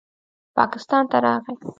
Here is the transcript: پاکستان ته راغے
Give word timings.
پاکستان 0.57 1.03
ته 1.11 1.17
راغے 1.23 1.53